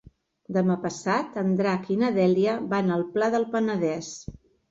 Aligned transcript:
Demà 0.55 0.75
passat 0.85 1.35
en 1.41 1.51
Drac 1.59 1.91
i 1.95 1.99
na 2.03 2.09
Dèlia 2.17 2.57
van 2.73 2.89
al 2.97 3.05
Pla 3.17 3.31
del 3.37 3.47
Penedès. 3.57 4.11